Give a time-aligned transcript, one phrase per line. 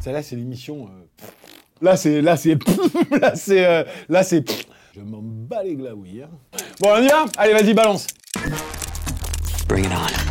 [0.00, 0.88] Celle-là, c'est l'émission.
[0.88, 1.26] euh,
[1.82, 2.20] Là, c'est.
[2.22, 2.58] Là, c'est.
[3.20, 3.66] Là, c'est.
[3.66, 4.44] euh, Là, c'est.
[4.94, 6.22] Je m'en bats les glaouilles.
[6.22, 6.58] hein.
[6.80, 7.24] Bon, on y va?
[7.36, 8.06] Allez, vas-y, balance.
[9.68, 10.27] Bring it on.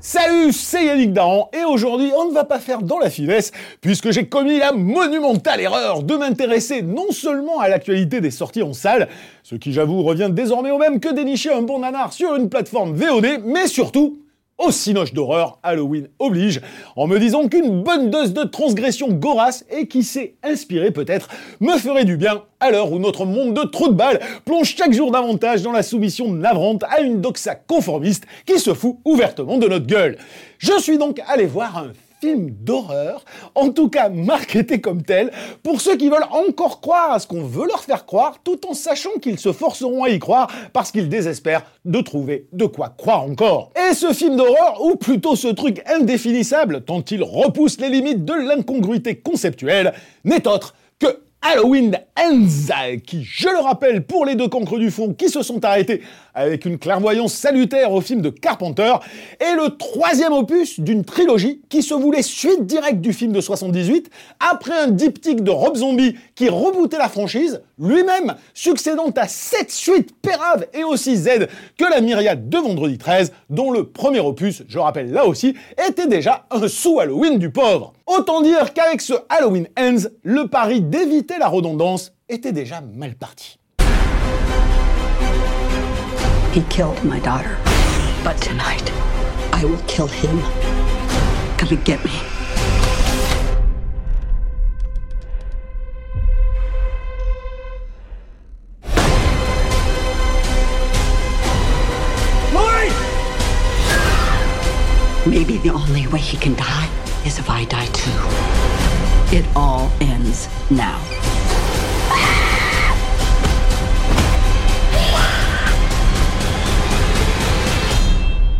[0.00, 4.10] Salut, c'est Yannick Daran et aujourd'hui on ne va pas faire dans la finesse puisque
[4.10, 9.08] j'ai commis la monumentale erreur de m'intéresser non seulement à l'actualité des sorties en salle,
[9.42, 12.94] ce qui j'avoue revient désormais au même que dénicher un bon nanar sur une plateforme
[12.94, 14.18] VOD, mais surtout
[14.58, 16.60] au cinoche d'horreur, Halloween oblige,
[16.96, 21.28] en me disant qu'une bonne dose de transgression gorasse et qui s'est inspiré peut-être
[21.60, 24.92] me ferait du bien à l'heure où notre monde de trous de balles plonge chaque
[24.92, 29.68] jour davantage dans la soumission navrante à une doxa conformiste qui se fout ouvertement de
[29.68, 30.16] notre gueule.
[30.58, 35.30] Je suis donc allé voir un film d'horreur, en tout cas marketé comme tel,
[35.62, 38.74] pour ceux qui veulent encore croire à ce qu'on veut leur faire croire, tout en
[38.74, 43.22] sachant qu'ils se forceront à y croire parce qu'ils désespèrent de trouver de quoi croire
[43.22, 43.72] encore.
[43.90, 48.34] Et ce film d'horreur, ou plutôt ce truc indéfinissable, tant il repousse les limites de
[48.34, 49.92] l'incongruité conceptuelle,
[50.24, 55.14] n'est autre que Halloween Ends, qui, je le rappelle, pour les deux cancres du fond
[55.14, 56.02] qui se sont arrêtés
[56.34, 58.94] avec une clairvoyance salutaire au film de Carpenter,
[59.38, 64.10] est le troisième opus d'une trilogie qui se voulait suite directe du film de 78,
[64.40, 70.14] après un diptyque de Rob Zombie qui rebootait la franchise, lui-même succédant à sept suites
[70.20, 71.48] péraves et aussi Z
[71.78, 75.54] que la myriade de Vendredi 13, dont le premier opus, je rappelle là aussi,
[75.86, 77.92] était déjà un sous-Halloween du pauvre.
[78.06, 83.58] Autant dire qu'avec ce Halloween Ends, le pari d'éviter la redondance était déjà mal parti.
[86.54, 87.58] He killed my daughter.
[88.24, 88.90] But tonight,
[89.52, 90.40] I will kill him.
[91.58, 92.45] Come and get me.
[105.66, 106.88] The only way he can die
[107.24, 109.36] is if I die too.
[109.36, 111.00] It all ends now.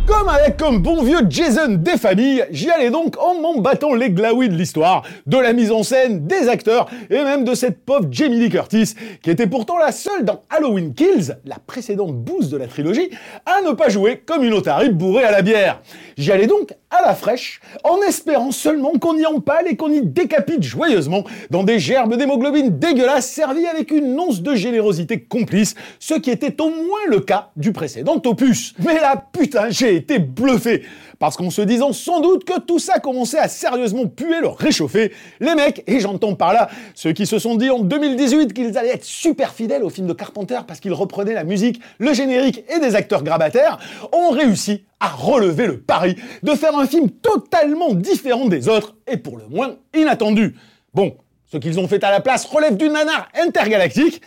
[0.05, 4.09] Comme avec un bon vieux Jason des familles, j'y allais donc en m'en battant les
[4.09, 8.07] glaouis de l'histoire, de la mise en scène, des acteurs et même de cette pauvre
[8.09, 12.57] Jamie Lee Curtis, qui était pourtant la seule dans Halloween Kills, la précédente bouse de
[12.57, 13.09] la trilogie,
[13.45, 15.81] à ne pas jouer comme une otarie bourrée à la bière.
[16.17, 20.01] J'y allais donc à la fraîche, en espérant seulement qu'on y empale et qu'on y
[20.01, 26.13] décapite joyeusement dans des gerbes d'hémoglobine dégueulasses servies avec une once de générosité complice, ce
[26.13, 28.73] qui était au moins le cas du précédent opus.
[28.79, 30.83] Mais là, putain, j'ai été bluffé
[31.19, 35.11] parce qu'en se disant sans doute que tout ça commençait à sérieusement puer le réchauffer,
[35.39, 38.93] les mecs, et j'entends par là ceux qui se sont dit en 2018 qu'ils allaient
[38.93, 42.79] être super fidèles au film de Carpenter parce qu'ils reprenaient la musique, le générique et
[42.79, 43.79] des acteurs grabataires,
[44.11, 49.17] ont réussi à relever le pari de faire un film totalement différent des autres et
[49.17, 50.55] pour le moins inattendu.
[50.93, 54.21] Bon, ce qu'ils ont fait à la place relève du nanar intergalactique,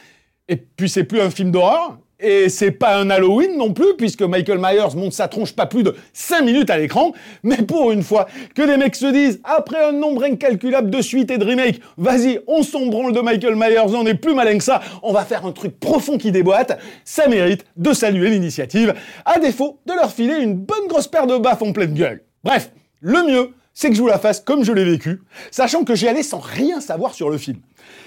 [0.48, 4.22] et puis c'est plus un film d'horreur, et c'est pas un Halloween non plus, puisque
[4.22, 8.02] Michael Myers monte sa tronche pas plus de 5 minutes à l'écran, mais pour une
[8.02, 11.80] fois que les mecs se disent, après un nombre incalculable de suites et de remakes,
[11.96, 15.24] vas-y, on s'en branle de Michael Myers, on est plus malin que ça, on va
[15.24, 18.94] faire un truc profond qui déboîte, ça mérite de saluer l'initiative,
[19.24, 22.22] à défaut de leur filer une bonne grosse paire de baffes en pleine gueule.
[22.44, 22.70] Bref,
[23.00, 23.50] le mieux,
[23.80, 26.38] c'est que je vous la fasse comme je l'ai vécu, sachant que j'y allais sans
[26.38, 27.60] rien savoir sur le film.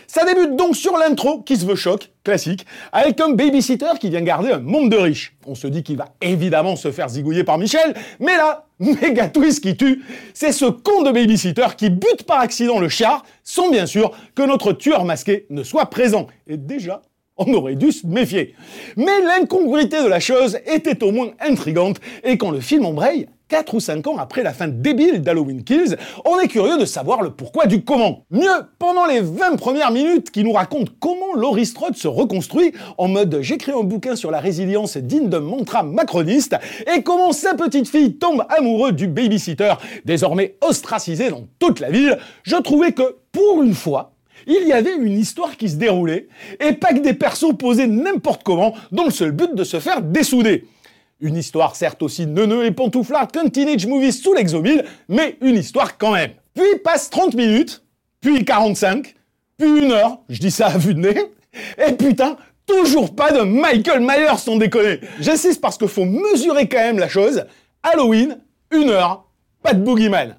[0.05, 4.21] Ça débute donc sur l'intro qui se veut choc, classique, avec un babysitter qui vient
[4.21, 5.35] garder un monde de riches.
[5.47, 9.63] On se dit qu'il va évidemment se faire zigouiller par Michel, mais là, méga twist
[9.63, 10.03] qui tue,
[10.35, 14.43] c'est ce con de babysitter qui bute par accident le char, sans bien sûr que
[14.43, 16.27] notre tueur masqué ne soit présent.
[16.45, 17.01] Et déjà,
[17.35, 18.53] on aurait dû se méfier.
[18.95, 23.75] Mais l'incongruité de la chose était au moins intrigante, et quand le film embraye, 4
[23.75, 25.95] ou 5 ans après la fin débile d'Halloween Kills,
[26.25, 28.25] on est curieux de savoir le pourquoi du comment.
[28.31, 33.09] Mieux, pendant les 20 premières minutes qui nous racontent comment Laurie Strode se reconstruit en
[33.09, 36.55] mode j'écris un bouquin sur la résilience digne d'un mantra macroniste
[36.91, 42.17] et comment sa petite fille tombe amoureuse du babysitter, désormais ostracisé dans toute la ville,
[42.41, 44.13] je trouvais que, pour une fois,
[44.47, 46.27] il y avait une histoire qui se déroulait,
[46.59, 50.01] et pas que des persos posés n'importe comment, dont le seul but de se faire
[50.01, 50.65] dessouder.
[51.23, 55.97] Une histoire certes aussi neuneux et pantouflard qu'un teenage movie sous l'exomile, mais une histoire
[55.97, 56.31] quand même.
[56.53, 57.81] Puis passe 30 minutes,
[58.19, 59.15] puis 45,
[59.57, 61.17] puis une heure, je dis ça à vue de nez,
[61.77, 62.35] et putain,
[62.65, 64.99] toujours pas de Michael Myers sans déconner.
[65.21, 67.45] J'insiste parce qu'il faut mesurer quand même la chose.
[67.83, 68.39] Halloween,
[68.71, 69.25] une heure,
[69.61, 70.35] pas de boogeyman.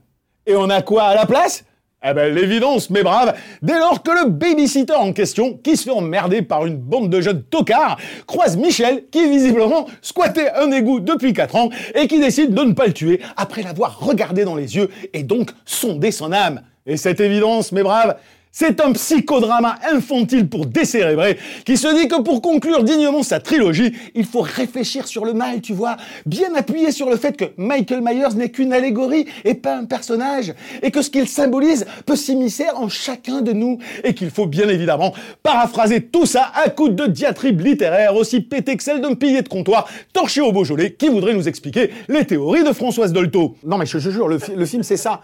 [0.47, 1.65] Et on a quoi à la place?
[2.07, 5.91] Eh ben, l'évidence, mes braves, dès lors que le babysitter en question, qui se fait
[5.91, 11.33] emmerder par une bande de jeunes tocards, croise Michel, qui visiblement squattait un égout depuis
[11.33, 14.77] 4 ans, et qui décide de ne pas le tuer après l'avoir regardé dans les
[14.77, 16.61] yeux, et donc sondé son âme.
[16.87, 18.17] Et cette évidence, mes braves,
[18.57, 23.93] c'est un psychodrama infantile pour décérébrer qui se dit que pour conclure dignement sa trilogie,
[24.15, 28.01] il faut réfléchir sur le mal, tu vois, bien appuyer sur le fait que Michael
[28.01, 32.67] Myers n'est qu'une allégorie et pas un personnage, et que ce qu'il symbolise peut s'immiscer
[32.77, 35.13] en chacun de nous, et qu'il faut bien évidemment
[35.43, 39.49] paraphraser tout ça à coups de diatribes littéraires aussi pété que celle d'un pilier de
[39.49, 43.57] comptoir torché au Beaujolais qui voudrait nous expliquer les théories de Françoise Dolto.
[43.65, 45.23] Non mais je te jure, le, le film c'est ça.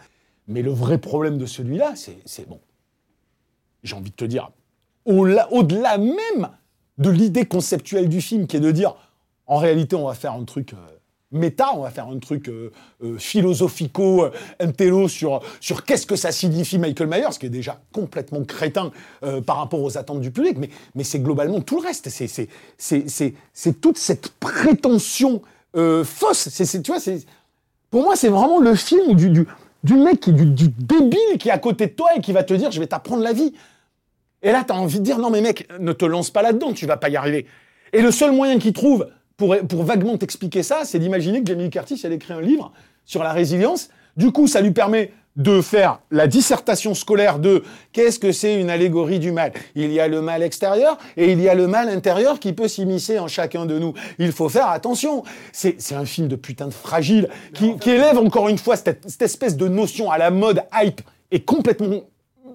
[0.48, 2.58] Mais le vrai problème de celui-là, c'est bon
[3.82, 4.50] j'ai envie de te dire,
[5.04, 6.50] au-delà même
[6.98, 8.94] de l'idée conceptuelle du film, qui est de dire,
[9.46, 10.76] en réalité, on va faire un truc euh,
[11.32, 12.70] méta, on va faire un truc euh,
[13.02, 14.26] euh, philosophico,
[14.60, 18.92] intello sur, sur qu'est-ce que ça signifie Michael Myers, qui est déjà complètement crétin
[19.46, 22.08] par rapport aux attentes du public, mais, mais c'est globalement tout le reste.
[22.08, 25.42] C'est toute cette prétention
[25.74, 26.48] fausse.
[26.48, 27.00] C'est, tu vois,
[27.90, 29.46] pour moi, c'est vraiment le film du,
[29.82, 32.42] du mec, qui, du, du, débile qui est à côté de toi et qui va
[32.42, 33.52] te dire je vais t'apprendre la vie.
[34.42, 36.72] Et là, tu as envie de dire non mais mec, ne te lance pas là-dedans,
[36.72, 37.46] tu vas pas y arriver.
[37.92, 41.70] Et le seul moyen qu'il trouve pour, pour vaguement t'expliquer ça, c'est d'imaginer que Jamie
[41.70, 42.72] Curtis, elle écrit un livre
[43.04, 43.90] sur la résilience.
[44.16, 47.62] Du coup, ça lui permet de faire la dissertation scolaire de
[47.92, 49.52] qu'est-ce que c'est une allégorie du mal?
[49.74, 52.68] Il y a le mal extérieur et il y a le mal intérieur qui peut
[52.68, 53.94] s'immiscer en chacun de nous.
[54.18, 55.22] Il faut faire attention.
[55.52, 59.22] C'est un film de putain de fragile qui, qui élève encore une fois cette, cette,
[59.22, 61.00] espèce de notion à la mode hype
[61.30, 62.02] et complètement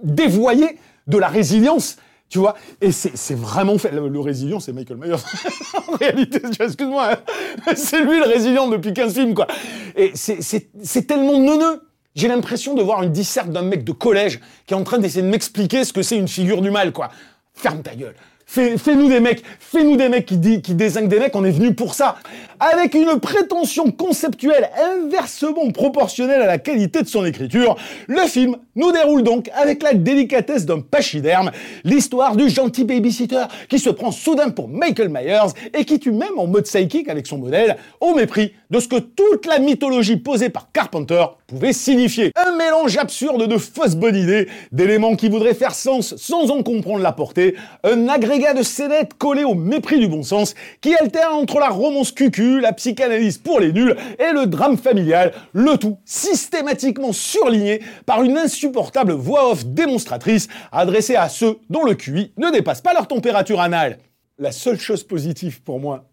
[0.03, 0.77] dévoyée
[1.07, 1.97] de la résilience.
[2.27, 3.91] Tu vois Et c'est vraiment fait.
[3.91, 5.15] Le, résilient, c'est Michael Myers.
[5.87, 7.73] en réalité, excuse-moi, hein.
[7.75, 9.47] c'est lui le résilient depuis 15 films, quoi.
[9.95, 11.81] Et c'est tellement neuneux.
[12.15, 15.21] J'ai l'impression de voir une disserte d'un mec de collège qui est en train d'essayer
[15.21, 17.09] de m'expliquer ce que c'est une figure du mal, quoi.
[17.53, 18.15] Ferme ta gueule.
[18.47, 22.15] Fais-nous des mecs, fais-nous des mecs qui, désignent des mecs, on est venu pour ça.
[22.59, 27.75] Avec une prétention conceptuelle inversement proportionnelle à la qualité de son écriture,
[28.07, 31.51] le film nous déroule donc avec la délicatesse d'un pachyderme
[31.83, 36.37] l'histoire du gentil babysitter qui se prend soudain pour Michael Myers et qui tue même
[36.37, 40.49] en mode psychique avec son modèle, au mépris de ce que toute la mythologie posée
[40.49, 42.31] par Carpenter pouvait signifier.
[42.35, 47.01] Un mélange absurde de fausses bonnes idées, d'éléments qui voudraient faire sens sans en comprendre
[47.01, 51.57] la portée, un agrégat de scénettes collé au mépris du bon sens, qui alterne entre
[51.57, 57.13] la romance cucu, la psychanalyse pour les nuls et le drame familial, le tout systématiquement
[57.13, 62.81] surligné par une insupportable voix off démonstratrice adressée à ceux dont le QI ne dépasse
[62.81, 63.99] pas leur température anale.
[64.37, 66.03] La seule chose positive pour moi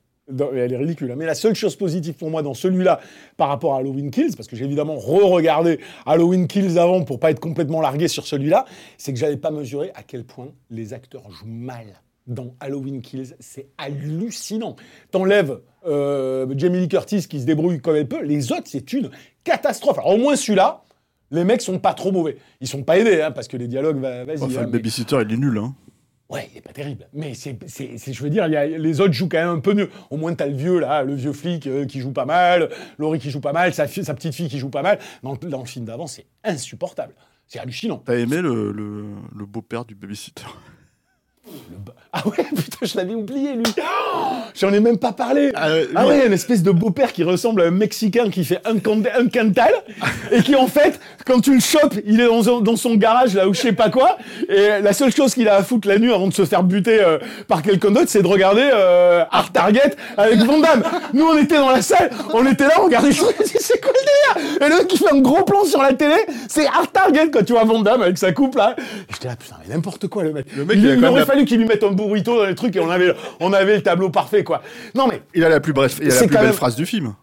[0.55, 1.17] elle est ridicule, hein.
[1.19, 3.01] mais la seule chose positive pour moi dans celui-là
[3.37, 7.33] par rapport à Halloween Kills, parce que j'ai évidemment re-regardé Halloween Kills avant pour pas
[7.33, 8.65] être complètement largué sur celui-là,
[8.97, 11.87] c'est que j'avais pas mesuré à quel point les acteurs jouent mal
[12.27, 13.35] dans Halloween Kills.
[13.41, 14.77] C'est hallucinant.
[15.11, 19.11] T'enlèves euh, Jamie Lee Curtis qui se débrouille comme elle peut, les autres, c'est une
[19.45, 19.99] catastrophe.
[19.99, 20.85] Alors au moins celui-là,
[21.31, 22.37] les mecs sont pas trop mauvais.
[22.61, 24.41] Ils sont pas aidés, hein, parce que les dialogues, vas-y.
[24.41, 25.75] Enfin, hein, le babysitter, il est nul, hein.
[26.29, 27.09] Ouais, il est pas terrible.
[27.13, 29.91] Mais c'est, je veux dire, y a, les autres jouent quand même un peu mieux.
[30.11, 33.19] Au moins, t'as le vieux, là, le vieux flic euh, qui joue pas mal, Laurie
[33.19, 34.99] qui joue pas mal, sa, sa petite fille qui joue pas mal.
[35.23, 37.15] Dans, dans le film d'avant, c'est insupportable.
[37.47, 37.99] C'est hallucinant.
[37.99, 39.05] T'as aimé le, le,
[39.37, 40.47] le beau-père du babysitter?
[42.13, 43.65] ah ouais, putain, je l'avais oublié, lui.
[44.55, 45.51] J'en ai même pas parlé.
[45.55, 48.77] Ah, ah ouais, une espèce de beau-père qui ressemble à un Mexicain qui fait un,
[48.77, 49.73] un cantal
[50.31, 53.49] et qui, en fait, quand tu le chopes, il est dans, dans son garage, là,
[53.49, 54.19] ou je sais pas quoi.
[54.49, 57.03] Et la seule chose qu'il a à foutre la nuit avant de se faire buter
[57.03, 57.19] euh,
[57.49, 60.83] par quelqu'un d'autre, c'est de regarder euh, Art Target avec Van Damme.
[61.15, 64.59] Nous, on était dans la salle, on était là, on regardait, c'est quoi le délire?
[64.61, 66.17] Et le qui fait un gros plan sur la télé,
[66.49, 68.77] c'est Art Target quand tu vois Van Damme avec sa coupe, là.
[69.11, 70.47] J'étais là, putain, n'importe quoi, le mec.
[70.55, 72.77] Le mec, il, a quand même fallu qu'il lui mette un burrito dans les trucs
[72.77, 74.63] et on avait, on avait le tableau parfait, quoi.
[74.95, 75.23] Non, mais.
[75.35, 77.15] Il a la plus bref, il a la plus belle phrase du film.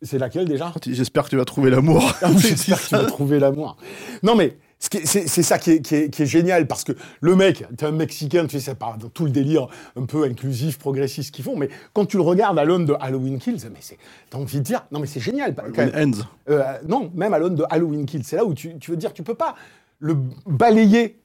[0.00, 0.72] C'est laquelle déjà?
[0.86, 2.14] J'espère que tu vas trouver l'amour.
[2.22, 3.76] Ah, J'espère que tu vas trouver l'amour.
[4.22, 7.34] Non, mais c'est c'est ça qui est, qui, est, qui est génial parce que le
[7.34, 10.78] mec, t'es un Mexicain, tu sais, ça part dans tout le délire un peu inclusif,
[10.78, 13.98] progressiste qu'ils font, mais quand tu le regardes à l'aune de Halloween Kills, mais c'est,
[14.30, 15.56] t'as envie de dire, non, mais c'est génial.
[15.56, 16.12] quand même.
[16.12, 16.22] Ends.
[16.48, 19.12] Euh, non, même à l'aune de Halloween Kills, c'est là où tu, tu veux dire,
[19.12, 19.56] tu peux pas
[19.98, 21.18] le balayer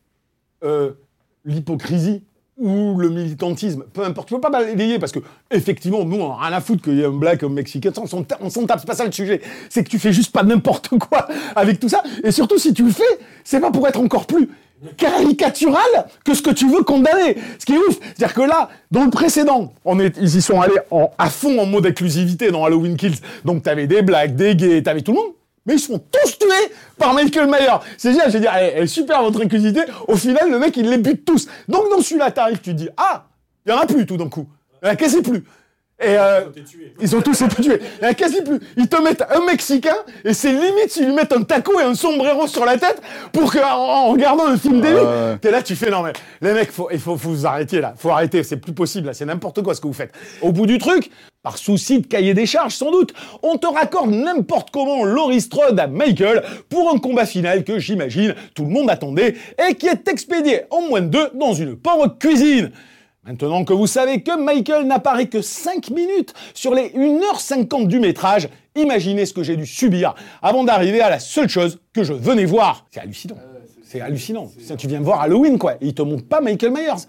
[0.64, 0.94] euh,
[1.46, 2.24] l'hypocrisie
[2.58, 5.20] ou le militantisme, peu importe, tu peux pas balayer parce que
[5.50, 8.06] effectivement, nous, on a rien à foutre qu'il y ait un black, un mexicain, on
[8.06, 8.40] s'en tape,
[8.80, 9.42] c'est pas ça le sujet.
[9.70, 12.84] C'est que tu fais juste pas n'importe quoi avec tout ça, et surtout si tu
[12.84, 13.04] le fais,
[13.44, 14.50] c'est pas pour être encore plus
[14.98, 17.38] caricatural que ce que tu veux condamner.
[17.58, 20.78] Ce qui est ouf, c'est-à-dire que là, dans le précédent, ils y sont allés
[21.18, 23.20] à fond en mode inclusivité dans Halloween Kills.
[23.46, 25.32] Donc t'avais des blacks, des gays, t'avais tout le monde.
[25.66, 27.78] Mais ils se font tous tuer par Michael Mayer.
[27.98, 29.82] C'est génial, elle, elle est super votre inclusivité.
[30.08, 31.48] Au final, le mec, il les bute tous.
[31.68, 33.26] Donc dans celui-là, t'arrives, tu dis, ah,
[33.66, 34.48] il y en a plus tout d'un coup.
[34.82, 35.44] Il y en a plus?
[36.06, 36.42] Et euh,
[37.00, 37.80] ils ont tous été tués.
[38.02, 38.60] Il y a quasi plus.
[38.78, 39.96] Ils te mettent un Mexicain
[40.26, 43.52] et c'est limite s'ils lui mettent un taco et un sombrero sur la tête pour
[43.52, 45.38] que, en, en regardant un film d'élu, ouais.
[45.42, 47.94] t'es là, tu fais non mais les mecs, faut, il faut, faut vous arrêter là.
[47.98, 49.14] Faut arrêter, c'est plus possible là.
[49.14, 50.12] C'est n'importe quoi ce que vous faites.
[50.42, 51.10] Au bout du truc,
[51.42, 55.80] par souci de cahier des charges sans doute, on te raccorde n'importe comment Laurie Strode
[55.80, 59.36] à Michael pour un combat final que j'imagine tout le monde attendait
[59.70, 62.72] et qui est expédié en moins de deux dans une pauvre cuisine.
[63.26, 68.50] Maintenant que vous savez que Michael n'apparaît que 5 minutes sur les 1h50 du métrage,
[68.76, 72.44] imaginez ce que j'ai dû subir avant d'arriver à la seule chose que je venais
[72.44, 72.86] voir.
[72.92, 73.38] C'est hallucinant.
[73.82, 74.52] C'est hallucinant.
[74.78, 75.76] Tu viens voir Halloween, quoi.
[75.76, 77.08] Et ils te montrent pas Michael Myers.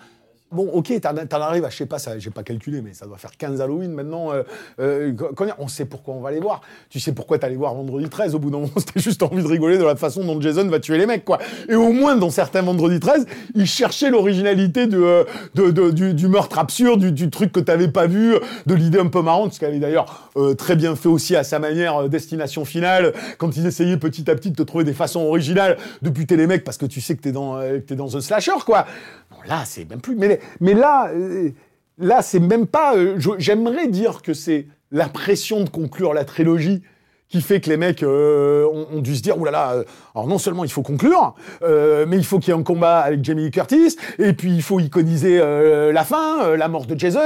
[0.54, 3.32] Bon, ok, t'en arrives à, je sais pas, j'ai pas calculé, mais ça doit faire
[3.36, 4.32] 15 Halloween maintenant.
[4.32, 4.44] euh,
[4.78, 5.12] euh,
[5.58, 6.60] on sait pourquoi on va les voir.
[6.90, 9.48] Tu sais pourquoi t'allais voir vendredi 13 au bout d'un moment, c'était juste envie de
[9.48, 11.38] rigoler de la façon dont Jason va tuer les mecs, quoi.
[11.68, 17.30] Et au moins, dans certains vendredi 13, ils cherchaient l'originalité euh, du, meurtre absurde, du,
[17.30, 20.94] truc que t'avais pas vu, de l'idée un peu marrante, ce qu'avait d'ailleurs très bien
[20.94, 24.62] fait aussi à sa manière Destination Finale, quand ils essayaient petit à petit de te
[24.62, 27.58] trouver des façons originales de buter les mecs parce que tu sais que t'es dans,
[27.90, 28.86] dans un slasher, quoi.
[29.30, 30.14] Non, là, c'est même plus.
[30.14, 31.50] Mais, mais là, euh,
[31.98, 32.96] là, c'est même pas.
[32.96, 36.82] euh, J'aimerais dire que c'est la pression de conclure la trilogie
[37.28, 39.82] qui fait que les mecs euh, ont, ont dû se dire, oulala,
[40.14, 42.98] alors non seulement il faut conclure, euh, mais il faut qu'il y ait un combat
[43.00, 47.20] avec Jamie Curtis, et puis il faut iconiser euh, la fin, la mort de Jason,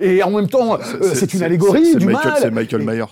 [0.00, 0.76] et en même temps,
[1.14, 2.38] c'est une allégorie c'est du Michael- mal.
[2.42, 3.04] C'est Michael Myers.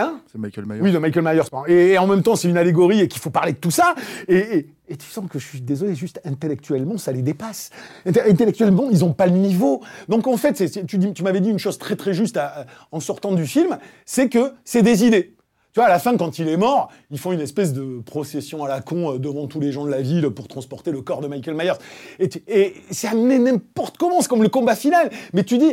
[0.00, 0.80] Hein C'est Michael Myers.
[0.80, 1.42] oui, de Michael Myers.
[1.68, 3.94] Et, et en même temps, c'est une allégorie et qu'il faut parler de tout ça.
[4.28, 7.70] Et, et- et tu sens que je suis désolé, juste intellectuellement, ça les dépasse.
[8.06, 9.82] Inte- Intellectuellement, ils n'ont pas le niveau.
[10.08, 10.54] Donc en fait,
[10.86, 14.28] tu, m'avais dit une chose très très juste à- à- en sortant du film, c'est
[14.28, 15.36] que c'est des idées.
[15.72, 18.64] Tu vois, à la fin, quand il est mort, ils font une espèce de procession
[18.64, 21.20] à la con euh, devant tous les gens de la ville pour transporter le corps
[21.20, 21.74] de Michael Myers.
[22.18, 25.08] Et, et c'est amené n'importe comment, c'est comme le combat final.
[25.32, 25.72] Mais tu dis,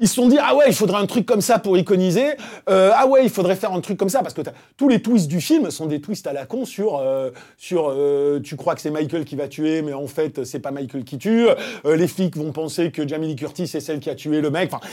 [0.00, 2.34] ils se sont dit ah ouais il faudrait un truc comme ça pour iconiser.
[2.68, 4.42] Euh, ah ouais il faudrait faire un truc comme ça parce que
[4.76, 7.30] tous les twists du film sont des twists à la con sur euh,
[7.72, 11.04] euh, tu crois que c'est Michael qui va tuer mais en fait c'est pas Michael
[11.04, 11.48] qui tue.
[11.84, 14.72] Les flics vont penser que Jamie Lee Curtis c'est celle qui a tué le mec.
[14.72, 14.86] Enfin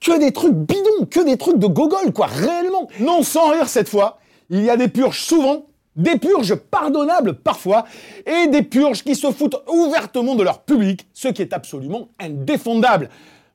[0.00, 2.88] que des trucs bidons que des trucs de gogol quoi réellement.
[3.00, 4.18] Non sans rire cette fois
[4.50, 7.86] il y a des purges souvent des purges pardonnables parfois,
[8.26, 13.08] et des purges qui se foutent ouvertement de leur public, ce qui est absolument indéfendable.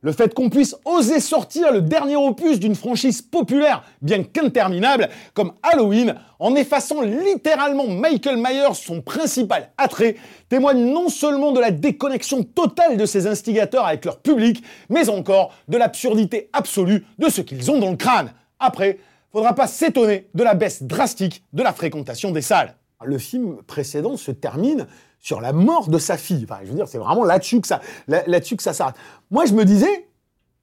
[0.04, 5.54] Le fait qu'on puisse oser sortir le dernier opus d'une franchise populaire, bien qu'interminable, comme
[5.62, 10.16] Halloween, en effaçant littéralement Michael Myers, son principal attrait,
[10.50, 15.54] témoigne non seulement de la déconnexion totale de ces instigateurs avec leur public, mais encore
[15.68, 18.34] de l'absurdité absolue de ce qu'ils ont dans le crâne.
[18.60, 18.98] Après,
[19.32, 22.74] faudra pas s'étonner de la baisse drastique de la fréquentation des salles.
[23.04, 24.88] Le film précédent se termine
[25.22, 26.46] sur la mort de sa fille.
[26.50, 28.96] Enfin, je veux dire, c'est vraiment là-dessus que ça, là- là-dessus que ça s'arrête.
[29.30, 30.08] Moi, je me disais,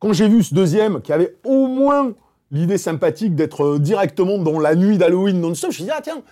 [0.00, 2.12] quand j'ai vu ce deuxième, qui avait au moins
[2.50, 6.00] l'idée sympathique d'être euh, directement dans la nuit d'Halloween non-stop, je me suis dit, ah
[6.02, 6.22] tiens,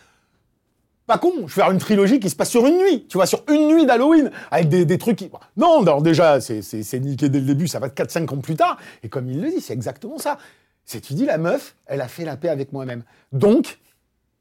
[1.06, 3.26] pas con, je vais faire une trilogie qui se passe sur une nuit, tu vois,
[3.26, 5.30] sur une nuit d'Halloween, avec des, des trucs qui...
[5.56, 6.61] Non, alors déjà, c'est,
[7.00, 9.50] niqué dès le début, ça va être 4-5 ans plus tard, et comme il le
[9.50, 10.37] dit, c'est exactement ça.
[10.85, 13.04] C'est, tu dis, la meuf, elle a fait la paix avec moi-même.
[13.33, 13.78] Donc,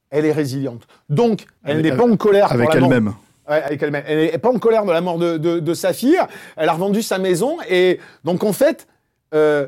[0.10, 0.88] elle est résiliente.
[1.10, 3.14] Donc, elle n'est pas en colère Avec elle-même.
[3.48, 4.04] Elle-même.
[4.08, 6.18] Elle n'est pas en colère de la mort de, de- de sa fille.
[6.56, 7.58] Elle a revendu sa maison.
[7.70, 8.88] Et donc, en fait,
[9.34, 9.68] euh,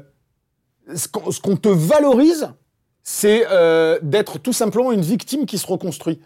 [0.96, 2.50] ce qu'on te valorise,
[3.04, 6.20] c'est euh, d'être tout simplement une victime qui se reconstruit.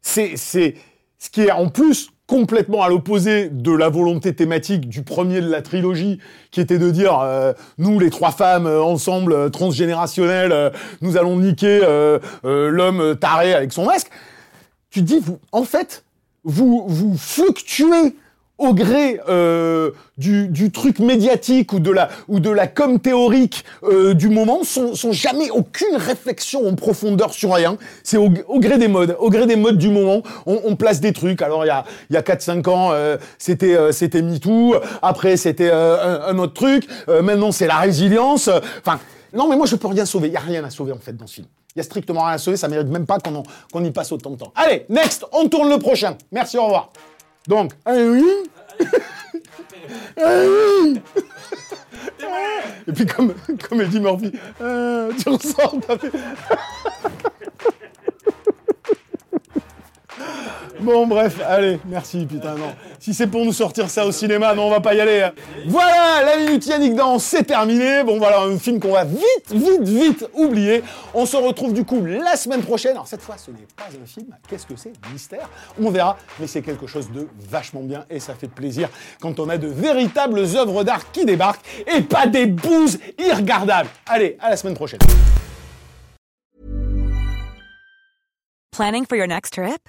[0.00, 5.40] C'est ce qui est en plus complètement à l'opposé de la volonté thématique du premier
[5.40, 6.18] de la trilogie,
[6.50, 10.72] qui était de dire euh, nous les trois femmes ensemble transgénérationnelles,
[11.02, 11.80] nous allons niquer
[12.42, 14.08] l'homme taré avec son masque.
[14.90, 16.04] Tu dis vous en fait
[16.46, 18.14] vous vous fluctuez
[18.58, 23.64] au gré euh, du, du, truc médiatique ou de la ou de la com théorique
[23.82, 27.76] euh, du moment, sont, sont jamais aucune réflexion en profondeur sur rien.
[28.02, 31.00] C'est au, au, gré des modes, au gré des modes du moment, on, on place
[31.00, 31.42] des trucs.
[31.42, 34.76] Alors il y a il y a quatre cinq ans, euh, c'était euh, c'était MeToo.
[35.02, 36.86] Après c'était euh, un, un, autre truc.
[37.22, 38.48] maintenant c'est la résilience.
[38.80, 38.98] Enfin
[39.34, 40.28] non mais moi je peux rien sauver.
[40.28, 41.46] Il y a rien à sauver en fait dans ce film.
[41.76, 42.56] Il y a strictement rien à sauver.
[42.56, 44.50] Ça mérite même pas qu'on y passe autant de temps.
[44.54, 46.16] Allez next, on tourne le prochain.
[46.32, 46.90] Merci au revoir.
[47.46, 48.24] Donc, ah oui.
[50.18, 50.42] ah
[50.82, 51.00] oui.
[52.88, 53.34] Et puis comme,
[53.68, 56.12] comme Eddie Murphy, euh, tu ressors, t'as fait...
[60.86, 62.72] Bon, bref, allez, merci, putain, non.
[63.00, 65.28] Si c'est pour nous sortir ça au cinéma, non, on va pas y aller.
[65.66, 68.04] Voilà, la minute Yannick dans, c'est terminé.
[68.04, 70.84] Bon, voilà, un film qu'on va vite, vite, vite oublier.
[71.12, 72.92] On se retrouve du coup la semaine prochaine.
[72.92, 74.28] Alors, cette fois, ce n'est pas un film.
[74.48, 74.92] Qu'est-ce que c'est?
[75.12, 75.50] Mystère
[75.82, 78.88] On verra, mais c'est quelque chose de vachement bien et ça fait plaisir
[79.20, 83.88] quand on a de véritables œuvres d'art qui débarquent et pas des bouses irregardables.
[84.06, 85.00] Allez, à la semaine prochaine.
[88.70, 89.88] Planning for your next trip?